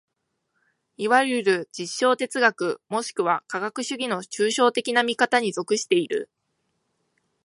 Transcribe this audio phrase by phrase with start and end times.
[0.97, 6.31] いわゆる実証哲学もしくは科学主義の抽象的な見方に属している。